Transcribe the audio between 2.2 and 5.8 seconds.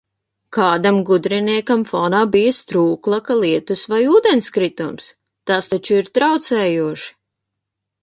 bija strūklaka, lietus vai ūdenskritums! Tas